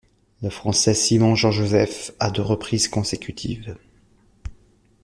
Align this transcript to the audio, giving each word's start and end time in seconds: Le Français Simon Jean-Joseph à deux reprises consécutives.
Le 0.41 0.49
Français 0.49 0.95
Simon 0.95 1.35
Jean-Joseph 1.35 2.11
à 2.19 2.31
deux 2.31 2.41
reprises 2.41 2.87
consécutives. 2.87 3.77